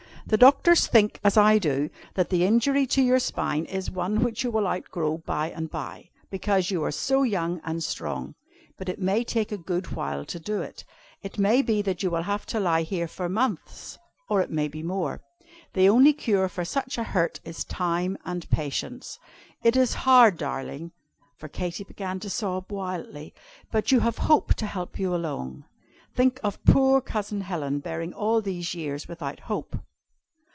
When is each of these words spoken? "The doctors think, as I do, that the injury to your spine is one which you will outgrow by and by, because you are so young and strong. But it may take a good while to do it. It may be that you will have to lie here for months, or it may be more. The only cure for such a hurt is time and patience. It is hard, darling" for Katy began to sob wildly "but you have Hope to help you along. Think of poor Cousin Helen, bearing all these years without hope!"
"The 0.27 0.37
doctors 0.37 0.87
think, 0.87 1.19
as 1.25 1.35
I 1.35 1.57
do, 1.57 1.89
that 2.13 2.29
the 2.29 2.45
injury 2.45 2.85
to 2.85 3.01
your 3.01 3.19
spine 3.19 3.65
is 3.65 3.91
one 3.91 4.23
which 4.23 4.43
you 4.45 4.51
will 4.51 4.65
outgrow 4.67 5.17
by 5.17 5.49
and 5.49 5.69
by, 5.69 6.09
because 6.29 6.71
you 6.71 6.81
are 6.85 6.91
so 6.91 7.23
young 7.23 7.59
and 7.65 7.83
strong. 7.83 8.35
But 8.77 8.87
it 8.87 9.01
may 9.01 9.25
take 9.25 9.51
a 9.51 9.57
good 9.57 9.91
while 9.91 10.23
to 10.25 10.39
do 10.39 10.61
it. 10.61 10.85
It 11.21 11.37
may 11.39 11.61
be 11.61 11.81
that 11.81 12.01
you 12.01 12.09
will 12.09 12.21
have 12.21 12.45
to 12.45 12.61
lie 12.61 12.83
here 12.83 13.09
for 13.09 13.27
months, 13.27 13.97
or 14.29 14.39
it 14.41 14.51
may 14.51 14.69
be 14.69 14.81
more. 14.81 15.19
The 15.73 15.89
only 15.89 16.13
cure 16.13 16.47
for 16.47 16.63
such 16.63 16.97
a 16.97 17.03
hurt 17.11 17.41
is 17.43 17.65
time 17.65 18.17
and 18.23 18.49
patience. 18.49 19.19
It 19.65 19.75
is 19.75 19.95
hard, 20.05 20.37
darling" 20.37 20.93
for 21.39 21.49
Katy 21.49 21.83
began 21.83 22.21
to 22.21 22.29
sob 22.29 22.71
wildly 22.71 23.33
"but 23.69 23.91
you 23.91 23.99
have 24.01 24.19
Hope 24.19 24.53
to 24.53 24.65
help 24.67 24.97
you 24.97 25.13
along. 25.13 25.65
Think 26.15 26.39
of 26.41 26.63
poor 26.63 27.01
Cousin 27.01 27.41
Helen, 27.41 27.79
bearing 27.79 28.13
all 28.13 28.39
these 28.39 28.73
years 28.73 29.09
without 29.09 29.39
hope!" 29.41 29.77